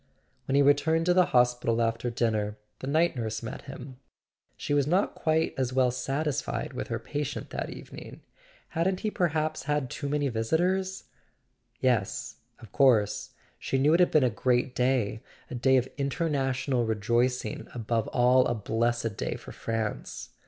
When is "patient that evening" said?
6.97-8.21